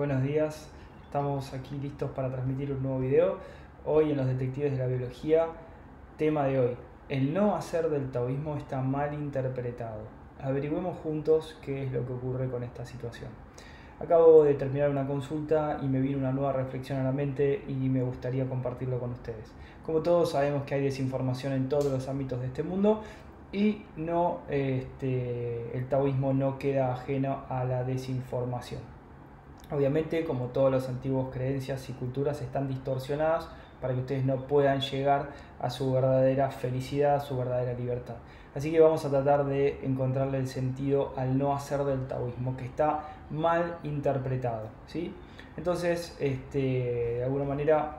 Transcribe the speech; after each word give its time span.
Buenos 0.00 0.22
días, 0.22 0.66
estamos 1.04 1.52
aquí 1.52 1.76
listos 1.76 2.10
para 2.12 2.30
transmitir 2.30 2.72
un 2.72 2.82
nuevo 2.82 3.00
video. 3.00 3.36
Hoy 3.84 4.12
en 4.12 4.16
los 4.16 4.26
Detectives 4.26 4.72
de 4.72 4.78
la 4.78 4.86
Biología, 4.86 5.48
tema 6.16 6.44
de 6.44 6.58
hoy, 6.58 6.76
el 7.10 7.34
no 7.34 7.54
hacer 7.54 7.90
del 7.90 8.10
taoísmo 8.10 8.56
está 8.56 8.80
mal 8.80 9.12
interpretado. 9.12 10.00
Averigüemos 10.40 10.96
juntos 11.00 11.58
qué 11.62 11.84
es 11.84 11.92
lo 11.92 12.06
que 12.06 12.14
ocurre 12.14 12.48
con 12.48 12.62
esta 12.62 12.86
situación. 12.86 13.28
Acabo 14.00 14.42
de 14.42 14.54
terminar 14.54 14.88
una 14.88 15.06
consulta 15.06 15.78
y 15.82 15.86
me 15.86 16.00
vino 16.00 16.16
una 16.16 16.32
nueva 16.32 16.54
reflexión 16.54 16.98
a 17.00 17.04
la 17.04 17.12
mente 17.12 17.62
y 17.68 17.74
me 17.90 18.02
gustaría 18.02 18.48
compartirlo 18.48 18.98
con 18.98 19.10
ustedes. 19.10 19.52
Como 19.84 20.00
todos 20.00 20.30
sabemos 20.30 20.62
que 20.62 20.76
hay 20.76 20.82
desinformación 20.82 21.52
en 21.52 21.68
todos 21.68 21.92
los 21.92 22.08
ámbitos 22.08 22.40
de 22.40 22.46
este 22.46 22.62
mundo 22.62 23.02
y 23.52 23.82
no, 23.98 24.38
este, 24.48 25.76
el 25.76 25.90
taoísmo 25.90 26.32
no 26.32 26.58
queda 26.58 26.90
ajeno 26.94 27.42
a 27.50 27.64
la 27.64 27.84
desinformación. 27.84 28.99
Obviamente, 29.70 30.24
como 30.24 30.46
todas 30.46 30.72
las 30.72 30.88
antiguas 30.88 31.28
creencias 31.32 31.88
y 31.88 31.92
culturas 31.92 32.42
están 32.42 32.66
distorsionadas 32.66 33.48
para 33.80 33.94
que 33.94 34.00
ustedes 34.00 34.24
no 34.24 34.46
puedan 34.46 34.80
llegar 34.80 35.28
a 35.60 35.70
su 35.70 35.92
verdadera 35.92 36.50
felicidad, 36.50 37.16
a 37.16 37.20
su 37.20 37.36
verdadera 37.36 37.72
libertad. 37.74 38.16
Así 38.54 38.72
que 38.72 38.80
vamos 38.80 39.04
a 39.04 39.10
tratar 39.10 39.44
de 39.44 39.78
encontrarle 39.84 40.38
el 40.38 40.48
sentido 40.48 41.12
al 41.16 41.38
no 41.38 41.54
hacer 41.54 41.84
del 41.84 42.06
taoísmo, 42.08 42.56
que 42.56 42.64
está 42.64 43.04
mal 43.30 43.78
interpretado. 43.84 44.66
¿sí? 44.86 45.14
Entonces, 45.56 46.16
este, 46.18 46.58
de 46.58 47.24
alguna 47.24 47.44
manera 47.44 47.98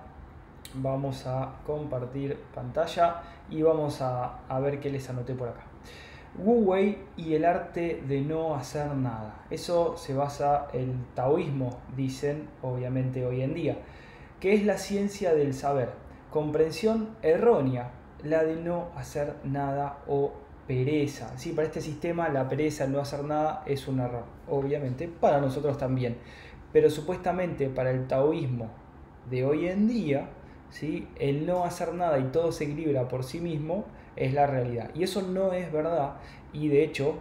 vamos 0.73 1.25
a 1.25 1.53
compartir 1.65 2.37
pantalla 2.53 3.21
y 3.49 3.61
vamos 3.61 4.01
a, 4.01 4.39
a 4.47 4.59
ver 4.59 4.79
qué 4.79 4.89
les 4.89 5.09
anoté 5.09 5.33
por 5.33 5.47
acá. 5.47 5.70
Wu 6.37 6.63
Wei 6.63 6.97
y 7.17 7.33
el 7.33 7.43
arte 7.43 8.01
de 8.07 8.21
no 8.21 8.55
hacer 8.55 8.95
nada. 8.95 9.45
Eso 9.49 9.97
se 9.97 10.13
basa 10.13 10.67
en 10.71 10.89
el 10.91 11.05
taoísmo, 11.13 11.79
dicen 11.95 12.47
obviamente 12.61 13.25
hoy 13.25 13.41
en 13.41 13.53
día, 13.53 13.77
que 14.39 14.53
es 14.53 14.65
la 14.65 14.77
ciencia 14.77 15.33
del 15.33 15.53
saber. 15.53 15.89
Comprensión 16.29 17.09
errónea, 17.21 17.91
la 18.23 18.43
de 18.43 18.55
no 18.55 18.91
hacer 18.95 19.35
nada 19.43 19.99
o 20.07 20.31
pereza. 20.67 21.37
Sí, 21.37 21.51
para 21.51 21.67
este 21.67 21.81
sistema 21.81 22.29
la 22.29 22.47
pereza, 22.47 22.85
el 22.85 22.93
no 22.93 23.01
hacer 23.01 23.25
nada 23.25 23.63
es 23.65 23.89
un 23.89 23.99
error, 23.99 24.23
obviamente, 24.49 25.09
para 25.09 25.41
nosotros 25.41 25.77
también. 25.77 26.17
Pero 26.71 26.89
supuestamente 26.89 27.67
para 27.67 27.91
el 27.91 28.07
taoísmo 28.07 28.69
de 29.29 29.43
hoy 29.43 29.67
en 29.67 29.89
día, 29.89 30.29
¿sí? 30.69 31.09
el 31.19 31.45
no 31.45 31.65
hacer 31.65 31.93
nada 31.93 32.17
y 32.19 32.31
todo 32.31 32.53
se 32.53 32.63
equilibra 32.63 33.09
por 33.09 33.25
sí 33.25 33.41
mismo 33.41 33.83
es 34.15 34.33
la 34.33 34.47
realidad. 34.47 34.89
Y 34.93 35.03
eso 35.03 35.21
no 35.21 35.53
es 35.53 35.71
verdad 35.71 36.15
y 36.53 36.67
de 36.67 36.83
hecho 36.83 37.15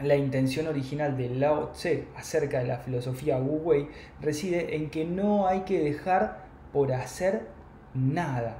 la 0.00 0.16
intención 0.16 0.66
original 0.66 1.16
de 1.16 1.30
Lao 1.30 1.68
Tse 1.68 2.08
acerca 2.16 2.58
de 2.58 2.66
la 2.66 2.78
filosofía 2.78 3.38
Wu 3.38 3.62
Wei 3.64 3.88
reside 4.20 4.76
en 4.76 4.90
que 4.90 5.04
no 5.04 5.46
hay 5.46 5.60
que 5.60 5.80
dejar 5.80 6.44
por 6.72 6.92
hacer 6.92 7.46
nada 7.94 8.58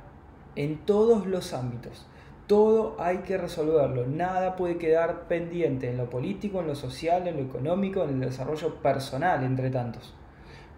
en 0.54 0.78
todos 0.78 1.26
los 1.26 1.52
ámbitos. 1.52 2.06
Todo 2.46 2.96
hay 3.00 3.18
que 3.18 3.36
resolverlo, 3.36 4.06
nada 4.06 4.56
puede 4.56 4.78
quedar 4.78 5.26
pendiente 5.26 5.90
en 5.90 5.96
lo 5.96 6.08
político, 6.08 6.60
en 6.60 6.68
lo 6.68 6.76
social, 6.76 7.26
en 7.26 7.36
lo 7.36 7.42
económico, 7.42 8.04
en 8.04 8.10
el 8.10 8.20
desarrollo 8.20 8.76
personal, 8.76 9.42
entre 9.42 9.68
tantos. 9.70 10.14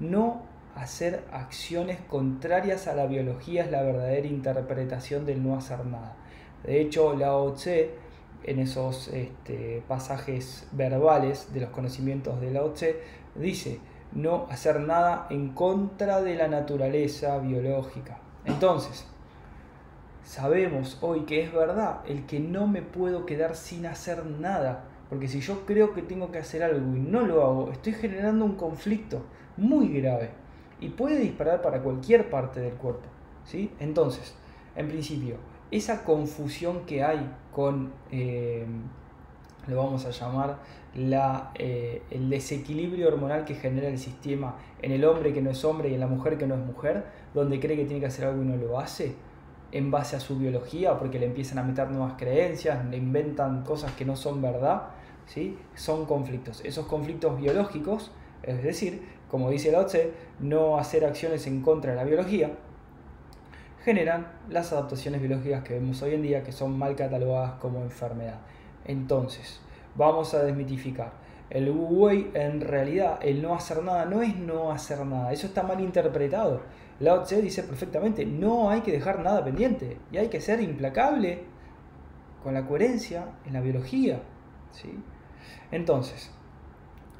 No 0.01 0.43
hacer 0.75 1.25
acciones 1.31 1.99
contrarias 2.09 2.89
a 2.89 2.95
la 2.95 3.07
biología 3.07 3.65
es 3.65 3.71
la 3.71 3.83
verdadera 3.83 4.27
interpretación 4.27 5.27
del 5.27 5.47
no 5.47 5.57
hacer 5.57 5.85
nada. 5.85 6.17
De 6.65 6.81
hecho, 6.81 7.15
Lao 7.15 7.53
Tse, 7.53 7.91
en 8.45 8.59
esos 8.59 9.09
este, 9.09 9.83
pasajes 9.89 10.69
verbales 10.73 11.53
de 11.53 11.61
los 11.61 11.71
conocimientos 11.71 12.41
de 12.41 12.51
Lao 12.51 12.73
Tse, 12.73 13.01
dice 13.35 13.81
no 14.13 14.47
hacer 14.51 14.81
nada 14.81 15.27
en 15.31 15.51
contra 15.51 16.23
de 16.23 16.35
la 16.35 16.49
naturaleza 16.49 17.39
biológica. 17.39 18.19
Entonces, 18.45 19.07
sabemos 20.25 20.99
hoy 21.01 21.21
que 21.21 21.43
es 21.43 21.53
verdad 21.53 22.01
el 22.07 22.27
que 22.27 22.41
no 22.41 22.67
me 22.67 22.83
puedo 22.83 23.27
quedar 23.27 23.55
sin 23.55 23.87
hacer 23.87 24.25
nada. 24.25 24.85
Porque 25.09 25.29
si 25.29 25.41
yo 25.41 25.65
creo 25.65 25.95
que 25.95 26.03
tengo 26.03 26.31
que 26.31 26.39
hacer 26.39 26.63
algo 26.63 26.95
y 26.95 27.01
no 27.01 27.23
lo 27.23 27.43
hago, 27.43 27.71
estoy 27.73 27.95
generando 27.95 28.45
un 28.45 28.57
conflicto 28.57 29.23
muy 29.57 29.89
grave 29.89 30.31
y 30.81 30.91
puede 30.91 31.19
disparar 31.19 31.63
para 31.63 31.83
cualquier 31.83 32.29
parte 32.29 32.61
del 32.61 32.75
cuerpo. 32.75 33.09
¿sí? 33.45 33.73
Entonces, 33.81 34.35
en 34.77 34.89
principio, 34.89 35.37
esa 35.71 36.05
confusión 36.05 36.87
que 36.87 37.03
hay 37.03 37.31
con, 37.53 37.93
eh, 38.11 38.67
lo 39.67 39.77
vamos 39.77 40.07
a 40.07 40.11
llamar, 40.11 40.59
la, 40.95 41.53
eh, 41.55 42.03
el 42.11 42.31
desequilibrio 42.31 43.09
hormonal 43.09 43.45
que 43.45 43.55
genera 43.55 43.89
el 43.89 43.99
sistema 43.99 44.57
en 44.81 44.93
el 44.93 45.05
hombre 45.05 45.33
que 45.33 45.43
no 45.43 45.51
es 45.51 45.65
hombre 45.65 45.91
y 45.91 45.95
en 45.95 46.01
la 46.01 46.07
mujer 46.07 46.39
que 46.39 46.47
no 46.47 46.55
es 46.55 46.61
mujer, 46.61 47.05
donde 47.35 47.61
cree 47.61 47.77
que 47.77 47.85
tiene 47.85 48.01
que 48.01 48.07
hacer 48.07 48.25
algo 48.25 48.43
y 48.43 48.47
no 48.47 48.57
lo 48.57 48.79
hace, 48.81 49.15
en 49.71 49.91
base 49.91 50.17
a 50.17 50.21
su 50.21 50.39
biología, 50.39 50.99
porque 50.99 51.19
le 51.19 51.27
empiezan 51.27 51.59
a 51.59 51.63
meter 51.63 51.91
nuevas 51.91 52.15
creencias, 52.17 52.85
le 52.87 52.97
inventan 52.97 53.65
cosas 53.65 53.93
que 53.93 54.05
no 54.05 54.17
son 54.17 54.41
verdad, 54.41 54.89
¿sí? 55.27 55.59
son 55.75 56.07
conflictos. 56.07 56.63
Esos 56.65 56.87
conflictos 56.87 57.39
biológicos, 57.39 58.11
es 58.43 58.63
decir, 58.63 59.03
como 59.31 59.51
dice 59.51 59.71
la 59.71 59.81
OTSE, 59.81 60.13
no 60.41 60.79
hacer 60.79 61.05
acciones 61.05 61.47
en 61.47 61.61
contra 61.61 61.91
de 61.91 61.97
la 61.99 62.05
biología, 62.05 62.53
generan 63.85 64.27
las 64.49 64.73
adaptaciones 64.73 65.21
biológicas 65.21 65.63
que 65.63 65.75
vemos 65.75 66.03
hoy 66.03 66.15
en 66.15 66.23
día 66.23 66.43
que 66.43 66.53
son 66.53 66.79
mal 66.79 66.97
catalogadas 66.97 67.53
como 67.61 67.83
enfermedad. 67.83 68.41
Entonces, 68.85 69.61
vamos 69.95 70.35
a 70.35 70.43
desmitificar. 70.43 71.13
El 71.51 71.71
Wu 71.71 72.05
Wei 72.05 72.31
en 72.35 72.61
realidad, 72.61 73.19
el 73.23 73.41
no 73.41 73.55
hacer 73.55 73.83
nada 73.83 74.05
no 74.05 74.21
es 74.23 74.37
no 74.37 74.71
hacer 74.71 75.05
nada, 75.07 75.33
eso 75.33 75.47
está 75.47 75.63
mal 75.63 75.81
interpretado. 75.81 76.61
Lao 77.01 77.23
Tse 77.23 77.41
dice 77.41 77.63
perfectamente, 77.63 78.27
no 78.27 78.71
hay 78.71 78.81
que 78.81 78.93
dejar 78.93 79.21
nada 79.21 79.45
pendiente 79.45 79.99
y 80.11 80.19
hay 80.19 80.29
que 80.29 80.41
ser 80.41 80.61
implacable 80.61 81.45
con 82.43 82.55
la 82.55 82.67
coherencia 82.67 83.27
en 83.47 83.53
la 83.53 83.61
biología. 83.61 84.21
¿sí? 84.73 84.93
Entonces, 85.71 86.31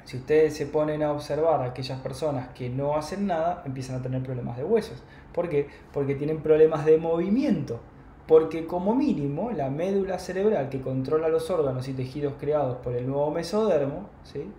si 0.09 0.17
ustedes 0.17 0.57
se 0.57 0.65
ponen 0.65 1.03
a 1.03 1.11
observar 1.11 1.61
a 1.61 1.65
aquellas 1.65 1.99
personas 1.99 2.47
que 2.55 2.67
no 2.67 2.95
hacen 2.95 3.27
nada, 3.27 3.61
empiezan 3.63 3.97
a 3.97 4.01
tener 4.01 4.23
problemas 4.23 4.57
de 4.57 4.63
huesos. 4.63 5.03
¿Por 5.31 5.49
qué? 5.49 5.67
Porque 5.93 6.15
tienen 6.15 6.41
problemas 6.41 6.83
de 6.83 6.97
movimiento. 6.97 7.79
Porque 8.25 8.65
como 8.65 8.95
mínimo 8.95 9.51
la 9.51 9.69
médula 9.69 10.17
cerebral 10.17 10.69
que 10.69 10.81
controla 10.81 11.29
los 11.29 11.51
órganos 11.51 11.87
y 11.87 11.93
tejidos 11.93 12.33
creados 12.39 12.77
por 12.77 12.95
el 12.95 13.05
nuevo 13.05 13.29
mesodermo, 13.29 14.09
¿sí? 14.23 14.51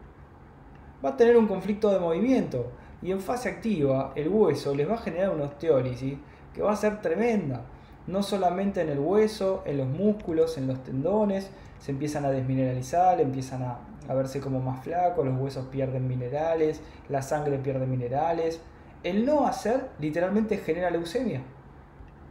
va 1.05 1.09
a 1.09 1.17
tener 1.17 1.37
un 1.37 1.49
conflicto 1.49 1.91
de 1.91 1.99
movimiento. 1.99 2.71
Y 3.03 3.11
en 3.11 3.19
fase 3.19 3.49
activa 3.49 4.13
el 4.15 4.29
hueso 4.29 4.73
les 4.73 4.89
va 4.89 4.95
a 4.95 4.99
generar 4.99 5.31
una 5.31 5.47
osteólisis 5.47 6.17
que 6.55 6.63
va 6.63 6.71
a 6.71 6.77
ser 6.77 7.01
tremenda. 7.01 7.65
No 8.11 8.25
solamente 8.25 8.81
en 8.81 8.89
el 8.89 8.99
hueso, 8.99 9.63
en 9.67 9.79
los 9.79 9.87
músculos, 9.87 10.59
en 10.59 10.67
los 10.67 10.83
tendones, 10.83 11.49
se 11.79 11.93
empiezan 11.93 12.25
a 12.25 12.31
desmineralizar, 12.31 13.21
empiezan 13.21 13.63
a, 13.63 13.79
a 14.09 14.15
verse 14.15 14.41
como 14.41 14.59
más 14.59 14.83
flacos, 14.83 15.25
los 15.25 15.39
huesos 15.39 15.67
pierden 15.67 16.09
minerales, 16.09 16.81
la 17.09 17.23
sangre 17.23 17.59
pierde 17.59 17.87
minerales. 17.87 18.61
El 19.05 19.25
no 19.25 19.47
hacer 19.47 19.91
literalmente 20.01 20.59
genera 20.59 20.91
leucemia. 20.91 21.41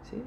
¿sí? 0.09 0.21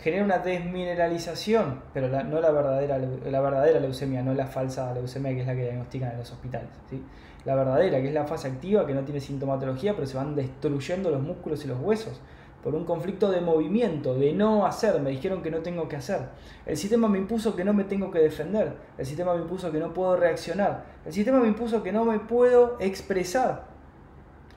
Genera 0.00 0.24
una 0.24 0.38
desmineralización, 0.38 1.82
pero 1.94 2.08
no 2.24 2.40
la 2.40 2.50
verdadera, 2.50 2.98
la 2.98 3.40
verdadera 3.40 3.78
leucemia, 3.78 4.22
no 4.22 4.34
la 4.34 4.46
falsa 4.46 4.92
leucemia 4.92 5.32
que 5.32 5.42
es 5.42 5.46
la 5.46 5.54
que 5.54 5.62
diagnostican 5.62 6.10
en 6.10 6.18
los 6.18 6.32
hospitales. 6.32 6.68
¿sí? 6.90 7.00
La 7.44 7.54
verdadera, 7.54 8.00
que 8.00 8.08
es 8.08 8.14
la 8.14 8.24
fase 8.24 8.48
activa, 8.48 8.84
que 8.88 8.92
no 8.92 9.04
tiene 9.04 9.20
sintomatología, 9.20 9.94
pero 9.94 10.08
se 10.08 10.16
van 10.16 10.34
destruyendo 10.34 11.12
los 11.12 11.22
músculos 11.22 11.64
y 11.64 11.68
los 11.68 11.80
huesos 11.80 12.20
por 12.62 12.74
un 12.74 12.84
conflicto 12.84 13.30
de 13.30 13.40
movimiento, 13.40 14.14
de 14.14 14.32
no 14.32 14.66
hacer, 14.66 15.00
me 15.00 15.10
dijeron 15.10 15.42
que 15.42 15.50
no 15.50 15.58
tengo 15.58 15.88
que 15.88 15.96
hacer. 15.96 16.20
El 16.64 16.76
sistema 16.76 17.08
me 17.08 17.18
impuso 17.18 17.54
que 17.54 17.64
no 17.64 17.72
me 17.72 17.84
tengo 17.84 18.10
que 18.10 18.18
defender, 18.18 18.76
el 18.98 19.06
sistema 19.06 19.34
me 19.34 19.42
impuso 19.42 19.70
que 19.70 19.78
no 19.78 19.94
puedo 19.94 20.16
reaccionar, 20.16 20.84
el 21.04 21.12
sistema 21.12 21.38
me 21.38 21.48
impuso 21.48 21.82
que 21.82 21.92
no 21.92 22.04
me 22.04 22.18
puedo 22.18 22.76
expresar. 22.80 23.64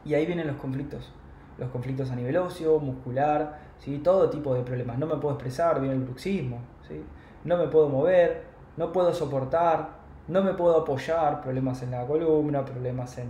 Y 0.06 0.14
ahí 0.14 0.26
vienen 0.26 0.48
los 0.48 0.56
conflictos, 0.56 1.12
los 1.58 1.70
conflictos 1.70 2.10
a 2.10 2.16
nivel 2.16 2.38
óseo, 2.38 2.80
muscular, 2.80 3.60
¿sí? 3.80 4.00
todo 4.00 4.30
tipo 4.30 4.56
de 4.56 4.64
problemas. 4.64 4.98
No 4.98 5.06
me 5.06 5.18
puedo 5.18 5.36
expresar, 5.36 5.80
viene 5.80 5.96
el 5.96 6.02
bruxismo, 6.02 6.60
¿sí? 6.88 7.04
no 7.44 7.58
me 7.58 7.68
puedo 7.68 7.90
mover, 7.90 8.44
no 8.78 8.92
puedo 8.92 9.14
soportar, 9.14 10.00
no 10.28 10.44
me 10.44 10.54
puedo 10.54 10.78
apoyar, 10.78 11.42
problemas 11.42 11.82
en 11.84 11.92
la 11.92 12.06
columna, 12.06 12.64
problemas 12.64 13.18
en 13.18 13.30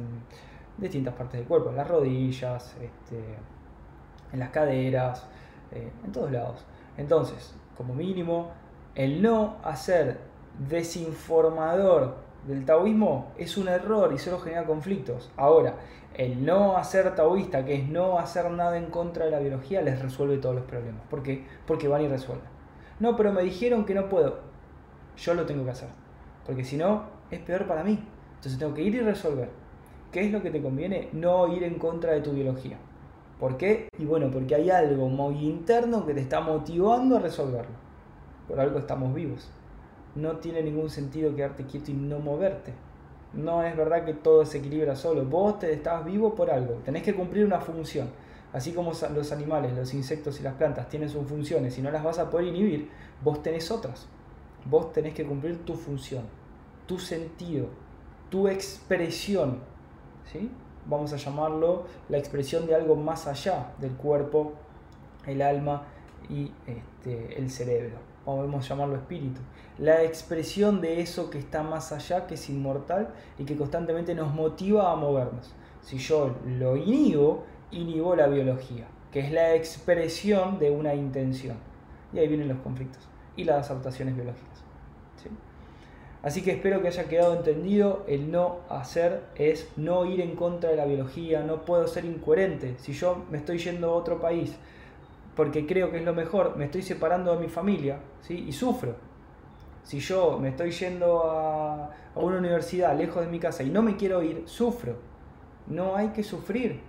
distintas 0.78 1.14
partes 1.14 1.40
del 1.40 1.48
cuerpo, 1.48 1.70
en 1.70 1.78
las 1.78 1.88
rodillas, 1.88 2.76
este, 2.82 3.20
en 4.32 4.40
las 4.40 4.50
caderas, 4.50 5.26
eh, 5.72 5.92
en 6.06 6.12
todos 6.12 6.32
lados. 6.32 6.66
Entonces, 6.98 7.56
como 7.78 7.94
mínimo, 7.94 8.52
el 8.96 9.22
no 9.22 9.58
hacer 9.64 10.20
desinformador 10.68 12.18
del 12.48 12.66
taoísmo 12.66 13.32
es 13.38 13.58
un 13.58 13.68
error 13.68 14.12
y 14.14 14.18
solo 14.18 14.40
genera 14.40 14.66
conflictos. 14.66 15.32
Ahora, 15.38 15.76
el 16.16 16.46
no 16.46 16.78
hacer 16.78 17.16
taoísta, 17.16 17.64
que 17.64 17.76
es 17.76 17.88
no 17.88 18.20
hacer 18.20 18.50
nada 18.52 18.78
en 18.78 18.88
contra 18.88 19.26
de 19.26 19.32
la 19.32 19.40
biología, 19.40 19.82
les 19.82 20.02
resuelve 20.02 20.38
todos 20.38 20.56
los 20.56 20.66
problemas. 20.66 21.02
¿Por 21.10 21.24
qué? 21.24 21.46
Porque 21.66 21.88
van 21.88 22.02
y 22.02 22.08
resuelven. 22.08 22.48
No, 23.00 23.16
pero 23.16 23.32
me 23.32 23.44
dijeron 23.44 23.86
que 23.86 23.94
no 23.94 24.10
puedo. 24.10 24.40
Yo 25.18 25.34
lo 25.34 25.46
tengo 25.46 25.64
que 25.64 25.72
hacer. 25.72 25.90
Porque 26.46 26.66
si 26.66 26.76
no, 26.76 27.04
es 27.32 27.40
peor 27.40 27.68
para 27.68 27.84
mí. 27.84 28.04
Entonces 28.36 28.60
tengo 28.60 28.74
que 28.74 28.82
ir 28.82 28.96
y 28.96 29.00
resolver. 29.00 29.50
¿Qué 30.12 30.26
es 30.26 30.32
lo 30.32 30.42
que 30.42 30.50
te 30.50 30.62
conviene? 30.62 31.10
No 31.14 31.48
ir 31.54 31.64
en 31.64 31.76
contra 31.76 32.14
de 32.14 32.22
tu 32.22 32.32
biología. 32.32 32.78
¿Por 33.40 33.58
qué? 33.58 33.88
Y 33.98 34.06
bueno, 34.06 34.30
porque 34.32 34.56
hay 34.56 34.70
algo 34.70 35.08
muy 35.08 35.46
interno 35.46 36.06
que 36.06 36.14
te 36.14 36.20
está 36.20 36.42
motivando 36.42 37.16
a 37.16 37.20
resolverlo. 37.20 37.76
Por 38.48 38.60
algo 38.60 38.80
estamos 38.80 39.14
vivos. 39.14 39.50
No 40.16 40.38
tiene 40.38 40.62
ningún 40.62 40.90
sentido 40.90 41.36
quedarte 41.36 41.66
quieto 41.66 41.92
y 41.92 41.94
no 41.94 42.20
moverte. 42.20 42.74
No 43.34 43.64
es 43.64 43.78
verdad 43.78 44.04
que 44.06 44.14
todo 44.14 44.46
se 44.46 44.58
equilibra 44.58 44.96
solo. 44.96 45.24
Vos 45.24 45.60
te 45.60 45.72
estás 45.72 46.04
vivo 46.04 46.36
por 46.36 46.50
algo. 46.50 46.76
Tenés 46.84 47.04
que 47.04 47.16
cumplir 47.16 47.46
una 47.46 47.62
función. 47.62 48.10
Así 48.52 48.74
como 48.74 48.92
los 49.14 49.32
animales, 49.32 49.74
los 49.74 49.94
insectos 49.94 50.40
y 50.40 50.44
las 50.44 50.56
plantas 50.56 50.90
tienen 50.90 51.10
sus 51.10 51.28
funciones 51.28 51.78
y 51.78 51.82
no 51.82 51.92
las 51.92 52.04
vas 52.04 52.18
a 52.18 52.30
poder 52.32 52.48
inhibir, 52.48 52.90
vos 53.24 53.44
tenés 53.44 53.70
otras. 53.70 54.08
Vos 54.66 54.92
tenés 54.92 55.14
que 55.14 55.26
cumplir 55.26 55.64
tu 55.64 55.76
función, 55.76 56.24
tu 56.88 56.98
sentido, 56.98 57.68
tu 58.30 58.48
expresión. 58.48 59.60
¿sí? 60.32 60.50
Vamos 60.90 61.14
a 61.14 61.18
llamarlo 61.18 61.84
la 62.10 62.18
expresión 62.18 62.66
de 62.66 62.74
algo 62.74 62.96
más 62.96 63.28
allá 63.28 63.74
del 63.78 63.92
cuerpo, 63.92 64.54
el 65.28 65.44
alma 65.44 65.84
y 66.30 66.52
este, 66.66 67.38
el 67.38 67.52
cerebro. 67.52 67.98
Podemos 68.26 68.68
llamarlo 68.68 68.96
espíritu. 68.96 69.40
La 69.78 70.04
expresión 70.04 70.82
de 70.82 71.02
eso 71.02 71.30
que 71.30 71.38
está 71.38 71.62
más 71.62 71.92
allá, 71.92 72.26
que 72.26 72.34
es 72.34 72.50
inmortal 72.50 73.10
y 73.38 73.46
que 73.46 73.56
constantemente 73.56 74.16
nos 74.16 74.34
motiva 74.34 74.92
a 74.92 74.96
movernos. 74.96 75.54
Si 75.82 76.00
yo 76.00 76.36
lo 76.46 76.76
inhibo, 76.76 77.44
inhibo 77.72 78.16
la 78.16 78.28
biología, 78.28 78.88
que 79.12 79.20
es 79.20 79.32
la 79.32 79.54
expresión 79.54 80.58
de 80.58 80.72
una 80.72 80.96
intención. 80.96 81.58
Y 82.14 82.20
ahí 82.20 82.28
vienen 82.28 82.48
los 82.48 82.60
conflictos 82.60 83.08
y 83.36 83.44
las 83.44 83.70
adaptaciones 83.70 84.16
biológicas. 84.16 84.69
Así 86.22 86.42
que 86.42 86.52
espero 86.52 86.82
que 86.82 86.90
haya 86.90 87.08
quedado 87.08 87.34
entendido, 87.36 88.04
el 88.08 88.30
no 88.30 88.60
hacer 88.70 89.24
es 89.36 89.70
no 89.78 90.06
ir 90.06 90.20
en 90.20 90.36
contra 90.36 90.70
de 90.70 90.76
la 90.76 90.86
biología, 90.86 91.44
no 91.44 91.64
puedo 91.64 91.88
ser 91.88 92.04
incoherente. 92.04 92.76
Si 92.78 92.92
yo 92.92 93.24
me 93.30 93.38
estoy 93.38 93.58
yendo 93.58 93.92
a 93.92 93.94
otro 93.94 94.20
país 94.20 94.58
porque 95.40 95.66
creo 95.66 95.90
que 95.90 96.00
es 96.00 96.04
lo 96.04 96.14
mejor, 96.14 96.58
me 96.58 96.66
estoy 96.66 96.82
separando 96.82 97.34
de 97.34 97.40
mi 97.40 97.48
familia 97.48 98.00
¿sí? 98.20 98.44
y 98.46 98.52
sufro. 98.52 98.96
Si 99.84 100.00
yo 100.02 100.38
me 100.38 100.50
estoy 100.50 100.72
yendo 100.72 101.32
a, 101.32 101.86
a 102.14 102.20
una 102.20 102.40
universidad 102.40 102.98
lejos 102.98 103.24
de 103.24 103.32
mi 103.32 103.40
casa 103.40 103.64
y 103.64 103.70
no 103.70 103.82
me 103.82 103.96
quiero 103.96 104.22
ir, 104.22 104.44
sufro. 104.46 104.98
No 105.68 105.96
hay 105.96 106.10
que 106.10 106.24
sufrir. 106.24 106.82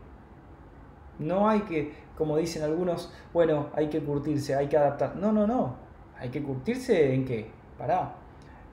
No 1.20 1.48
hay 1.48 1.60
que, 1.60 1.92
como 2.18 2.36
dicen 2.36 2.64
algunos, 2.64 3.12
bueno, 3.32 3.68
hay 3.72 3.88
que 3.88 4.00
curtirse, 4.00 4.56
hay 4.56 4.66
que 4.66 4.76
adaptar. 4.76 5.14
No, 5.14 5.30
no, 5.30 5.46
no. 5.46 5.76
Hay 6.18 6.30
que 6.30 6.42
curtirse 6.42 7.14
en 7.14 7.24
qué? 7.24 7.50
Pará. 7.78 8.16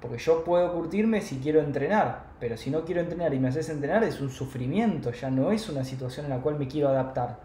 Porque 0.01 0.17
yo 0.17 0.43
puedo 0.43 0.71
curtirme 0.73 1.21
si 1.21 1.37
quiero 1.37 1.59
entrenar, 1.59 2.27
pero 2.39 2.55
si 2.55 2.69
no 2.69 2.85
quiero 2.85 3.01
entrenar 3.01 3.33
y 3.33 3.39
me 3.39 3.47
haces 3.47 3.69
entrenar 3.69 4.03
es 4.03 4.21
un 4.21 4.29
sufrimiento, 4.29 5.11
ya 5.11 5.31
no 5.31 5.51
es 5.51 5.69
una 5.69 5.83
situación 5.83 6.27
en 6.27 6.31
la 6.31 6.39
cual 6.39 6.59
me 6.59 6.67
quiero 6.67 6.89
adaptar. 6.89 7.39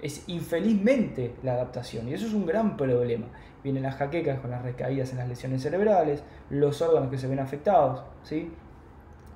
Es 0.00 0.28
infelizmente 0.28 1.34
la 1.42 1.54
adaptación 1.54 2.08
y 2.08 2.14
eso 2.14 2.26
es 2.26 2.32
un 2.32 2.46
gran 2.46 2.76
problema. 2.76 3.26
Vienen 3.64 3.82
las 3.82 3.96
jaquecas 3.96 4.38
con 4.38 4.50
las 4.50 4.62
recaídas 4.62 5.10
en 5.10 5.18
las 5.18 5.28
lesiones 5.28 5.62
cerebrales, 5.62 6.22
los 6.48 6.80
órganos 6.80 7.10
que 7.10 7.18
se 7.18 7.26
ven 7.26 7.40
afectados, 7.40 8.04
¿sí? 8.22 8.52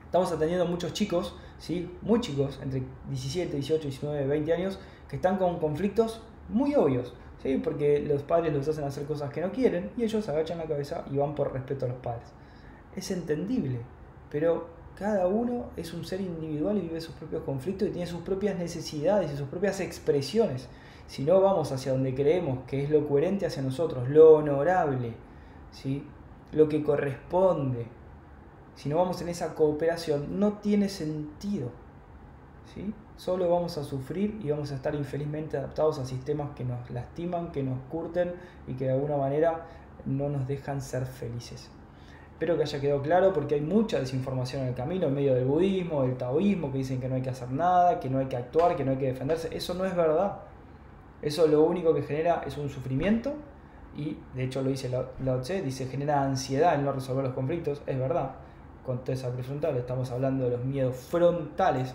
Estamos 0.05 0.31
atendiendo 0.31 0.65
a 0.65 0.69
muchos 0.69 0.93
chicos, 0.93 1.37
¿sí? 1.59 1.91
muy 2.03 2.21
chicos, 2.21 2.61
entre 2.63 2.83
17, 3.11 3.57
18, 3.57 3.83
19, 3.83 4.27
20 4.27 4.53
años, 4.53 4.79
que 5.09 5.17
están 5.17 5.39
con 5.39 5.59
conflictos 5.59 6.23
muy 6.49 6.75
obvios. 6.75 7.15
¿Sí? 7.43 7.61
porque 7.63 8.01
los 8.01 8.23
padres 8.23 8.53
los 8.53 8.69
hacen 8.69 8.85
hacer 8.85 9.05
cosas 9.05 9.31
que 9.31 9.41
no 9.41 9.53
quieren 9.53 9.91
y 9.97 10.05
ellos 10.05 10.29
agachan 10.29 10.59
la 10.59 10.65
cabeza 10.65 11.05
y 11.11 11.17
van 11.17 11.35
por 11.35 11.53
respeto 11.53 11.87
a 11.87 11.89
los 11.89 11.99
padres. 11.99 12.29
Es 12.97 13.11
entendible, 13.11 13.81
pero 14.31 14.69
cada 14.99 15.29
uno 15.29 15.67
es 15.77 15.95
un 15.95 16.05
ser 16.05 16.21
individual 16.21 16.77
y 16.77 16.81
vive 16.81 17.01
sus 17.01 17.15
propios 17.15 17.43
conflictos 17.45 17.89
y 17.89 17.93
tiene 17.93 18.07
sus 18.07 18.23
propias 18.23 18.59
necesidades 18.59 19.33
y 19.33 19.37
sus 19.37 19.49
propias 19.49 19.81
expresiones. 19.81 20.69
Si 21.07 21.23
no 21.23 21.41
vamos 21.41 21.73
hacia 21.73 21.93
donde 21.93 22.15
creemos 22.15 22.61
que 22.67 22.83
es 22.83 22.91
lo 22.91 23.07
coherente 23.07 23.47
hacia 23.47 23.63
nosotros, 23.63 24.09
lo 24.09 24.35
honorable, 24.35 25.13
¿sí? 25.71 26.05
lo 26.53 26.69
que 26.69 26.83
corresponde, 26.83 27.87
si 28.75 28.89
no 28.89 28.97
vamos 28.97 29.21
en 29.23 29.29
esa 29.29 29.55
cooperación, 29.55 30.39
no 30.39 30.55
tiene 30.55 30.89
sentido. 30.89 31.71
¿sí? 32.75 32.93
Solo 33.19 33.51
vamos 33.51 33.77
a 33.79 33.83
sufrir 33.83 34.39
y 34.45 34.51
vamos 34.51 34.71
a 34.71 34.77
estar 34.77 34.95
infelizmente 34.95 35.57
adaptados 35.57 35.99
a 35.99 36.07
sistemas 36.07 36.51
que 36.55 36.65
nos 36.65 36.89
lastiman, 36.89 37.51
que 37.51 37.65
nos 37.65 37.81
curten 37.91 38.33
y 38.69 38.75
que 38.75 38.85
de 38.85 38.93
alguna 38.93 39.17
manera 39.17 39.67
no 40.07 40.29
nos 40.29 40.47
dejan 40.47 40.81
ser 40.81 41.05
felices. 41.05 41.69
Espero 42.31 42.57
que 42.57 42.63
haya 42.63 42.81
quedado 42.81 43.03
claro 43.03 43.33
porque 43.33 43.57
hay 43.57 43.61
mucha 43.61 43.99
desinformación 43.99 44.63
en 44.63 44.69
el 44.69 44.75
camino, 44.77 45.09
en 45.09 45.15
medio 45.17 45.35
del 45.35 45.47
budismo, 45.47 46.03
del 46.03 46.17
taoísmo, 46.17 46.71
que 46.71 46.79
dicen 46.79 47.01
que 47.01 47.09
no 47.09 47.17
hay 47.17 47.23
que 47.23 47.31
hacer 47.31 47.51
nada, 47.51 47.99
que 47.99 48.09
no 48.09 48.21
hay 48.21 48.27
que 48.27 48.37
actuar, 48.37 48.77
que 48.77 48.85
no 48.85 48.93
hay 48.93 48.99
que 48.99 49.07
defenderse. 49.07 49.49
Eso 49.51 49.75
no 49.75 49.85
es 49.85 49.97
verdad. 49.97 50.39
Eso 51.21 51.49
lo 51.49 51.65
único 51.65 51.93
que 51.93 52.03
genera 52.03 52.45
es 52.47 52.57
un 52.57 52.71
sufrimiento 52.71 53.35
y 53.97 54.17
de 54.37 54.45
hecho 54.45 54.63
lo 54.63 54.71
dice 54.71 54.89
Lao 54.89 55.41
Tse, 55.41 55.63
dice 55.63 55.89
genera 55.89 56.23
ansiedad 56.23 56.77
en 56.77 56.85
no 56.85 56.93
resolver 56.93 57.25
los 57.25 57.35
conflictos. 57.35 57.83
Es 57.85 57.99
verdad. 57.99 58.37
Con 58.87 59.01
esa 59.09 59.33
prefrontal 59.33 59.77
estamos 59.77 60.13
hablando 60.13 60.45
de 60.45 60.51
los 60.51 60.65
miedos 60.65 60.95
frontales 60.97 61.93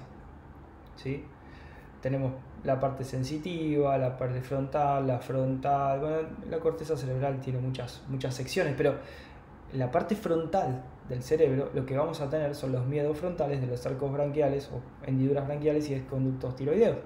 ¿sí? 0.95 1.25
Tenemos 2.01 2.34
la 2.63 2.80
parte 2.80 3.04
sensitiva, 3.04 3.98
la 3.98 4.18
parte 4.18 4.42
frontal, 4.42 5.07
la 5.07 5.19
frontal, 5.19 6.00
bueno, 6.00 6.18
la 6.50 6.60
corteza 6.60 6.95
cerebral 6.98 7.40
tiene 7.40 7.60
muchas, 7.60 8.01
muchas 8.10 8.36
secciones, 8.36 8.74
pero 8.78 8.95
la 9.74 9.90
parte 9.92 10.16
frontal 10.16 10.84
del 11.10 11.22
cerebro 11.22 11.69
lo 11.74 11.86
que 11.86 11.98
vamos 11.98 12.22
a 12.22 12.30
tener 12.30 12.56
son 12.56 12.72
los 12.72 12.86
miedos 12.86 13.18
frontales 13.18 13.60
de 13.60 13.68
los 13.68 13.86
arcos 13.86 14.12
branquiales 14.12 14.69
o 14.72 14.81
hendiduras 15.06 15.45
branquiales 15.48 15.90
y 15.90 16.00
conductos 16.01 16.56
tiroideos, 16.56 16.98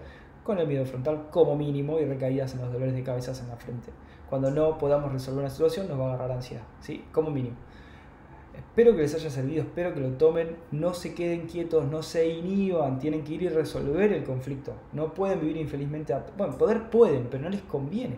con 0.43 0.59
el 0.59 0.67
miedo 0.67 0.85
frontal 0.85 1.27
como 1.31 1.55
mínimo 1.55 1.99
y 1.99 2.05
recaídas 2.05 2.53
en 2.53 2.61
los 2.61 2.71
dolores 2.71 2.93
de 2.93 3.03
cabeza 3.03 3.33
en 3.41 3.49
la 3.49 3.57
frente. 3.57 3.91
Cuando 4.29 4.51
no 4.51 4.77
podamos 4.77 5.11
resolver 5.11 5.41
una 5.41 5.49
situación 5.49 5.87
nos 5.87 5.99
va 5.99 6.05
a 6.05 6.13
agarrar 6.13 6.31
ansiedad, 6.31 6.63
¿sí? 6.81 7.05
como 7.11 7.31
mínimo. 7.31 7.55
Espero 8.57 8.95
que 8.95 9.03
les 9.03 9.13
haya 9.13 9.29
servido, 9.29 9.63
espero 9.63 9.93
que 9.93 9.99
lo 9.99 10.09
tomen, 10.13 10.55
no 10.71 10.93
se 10.93 11.13
queden 11.13 11.47
quietos, 11.47 11.85
no 11.85 12.01
se 12.01 12.27
inhiban, 12.27 12.97
tienen 12.97 13.23
que 13.23 13.33
ir 13.33 13.43
y 13.43 13.49
resolver 13.49 14.11
el 14.11 14.23
conflicto. 14.23 14.73
No 14.93 15.13
pueden 15.13 15.39
vivir 15.39 15.57
infelizmente, 15.57 16.15
bueno, 16.37 16.57
poder 16.57 16.89
pueden, 16.89 17.27
pero 17.29 17.43
no 17.43 17.49
les 17.49 17.61
conviene. 17.61 18.17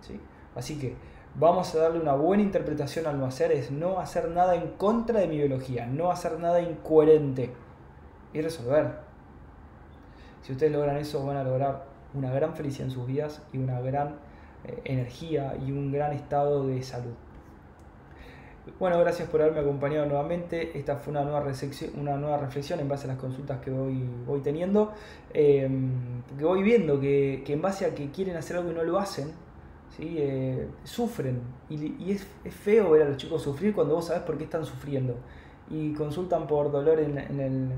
¿sí? 0.00 0.20
Así 0.54 0.78
que 0.78 0.94
vamos 1.34 1.74
a 1.74 1.78
darle 1.78 2.00
una 2.00 2.14
buena 2.14 2.42
interpretación 2.42 3.06
al 3.06 3.18
no 3.18 3.26
hacer, 3.26 3.50
es 3.50 3.72
no 3.72 3.98
hacer 3.98 4.30
nada 4.30 4.54
en 4.54 4.68
contra 4.72 5.20
de 5.20 5.26
mi 5.26 5.38
biología, 5.38 5.86
no 5.86 6.10
hacer 6.10 6.38
nada 6.38 6.60
incoherente 6.60 7.50
y 8.32 8.40
resolver. 8.40 8.98
Si 10.42 10.52
ustedes 10.52 10.72
logran 10.72 10.98
eso, 10.98 11.24
van 11.24 11.36
a 11.36 11.44
lograr 11.44 11.86
una 12.14 12.30
gran 12.30 12.54
felicidad 12.54 12.88
en 12.88 12.94
sus 12.94 13.06
vidas 13.06 13.42
y 13.52 13.58
una 13.58 13.80
gran 13.80 14.16
eh, 14.64 14.80
energía 14.84 15.56
y 15.66 15.72
un 15.72 15.90
gran 15.90 16.12
estado 16.12 16.66
de 16.66 16.82
salud. 16.82 17.14
Bueno, 18.78 18.98
gracias 18.98 19.28
por 19.28 19.42
haberme 19.42 19.60
acompañado 19.60 20.06
nuevamente. 20.06 20.78
Esta 20.78 20.96
fue 20.96 21.10
una 21.10 21.22
nueva, 21.22 21.44
una 21.96 22.16
nueva 22.16 22.38
reflexión 22.38 22.80
en 22.80 22.88
base 22.88 23.04
a 23.04 23.08
las 23.08 23.18
consultas 23.18 23.60
que 23.60 23.70
voy, 23.70 24.02
voy 24.26 24.40
teniendo. 24.40 24.92
Eh, 25.34 25.68
porque 26.28 26.44
voy 26.44 26.62
viendo 26.62 26.98
que, 26.98 27.44
en 27.46 27.60
base 27.60 27.84
a 27.84 27.94
que 27.94 28.10
quieren 28.10 28.36
hacer 28.36 28.56
algo 28.56 28.70
y 28.70 28.74
no 28.74 28.82
lo 28.82 28.98
hacen, 28.98 29.32
¿sí? 29.94 30.16
Eh, 30.18 30.66
sufren. 30.82 31.42
Y, 31.68 32.10
es, 32.10 32.26
feo 32.50 32.90
ver 32.90 33.02
a 33.02 33.08
los 33.10 33.18
chicos 33.18 33.42
sufrir 33.42 33.74
cuando 33.74 33.96
vos 33.96 34.06
sabes 34.06 34.22
por 34.22 34.38
qué 34.38 34.44
están 34.44 34.64
sufriendo. 34.64 35.14
Y 35.68 35.92
consultan 35.92 36.46
por 36.46 36.72
dolor 36.72 37.00
en, 37.00 37.18
el, 37.18 37.70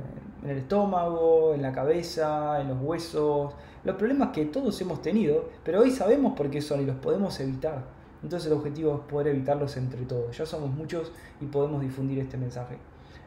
en 0.44 0.50
el 0.50 0.58
estómago, 0.58 1.52
en 1.52 1.62
la 1.62 1.72
cabeza, 1.72 2.60
en 2.60 2.68
los 2.68 2.78
huesos. 2.80 3.54
Los 3.82 3.96
problemas 3.96 4.28
que 4.28 4.44
todos 4.46 4.80
hemos 4.80 5.02
tenido, 5.02 5.48
pero 5.64 5.80
hoy 5.80 5.90
sabemos 5.90 6.36
por 6.36 6.48
qué 6.48 6.60
son 6.60 6.80
y 6.82 6.84
los 6.86 6.96
podemos 6.96 7.40
evitar. 7.40 7.95
Entonces 8.26 8.50
el 8.50 8.58
objetivo 8.58 8.92
es 8.92 9.00
poder 9.08 9.28
evitarlos 9.28 9.76
entre 9.76 10.04
todos. 10.04 10.36
Ya 10.36 10.44
somos 10.44 10.68
muchos 10.68 11.12
y 11.40 11.46
podemos 11.46 11.80
difundir 11.80 12.18
este 12.18 12.36
mensaje. 12.36 12.76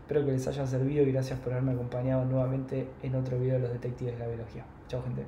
Espero 0.01 0.25
que 0.25 0.33
les 0.33 0.45
haya 0.45 0.67
servido 0.67 1.05
y 1.05 1.13
gracias 1.13 1.39
por 1.39 1.53
haberme 1.53 1.71
acompañado 1.71 2.25
nuevamente 2.25 2.89
en 3.01 3.15
otro 3.15 3.39
video 3.39 3.53
de 3.53 3.61
los 3.61 3.71
detectives 3.71 4.15
de 4.15 4.19
la 4.19 4.27
biología. 4.27 4.65
Chao 4.89 5.01
gente. 5.01 5.23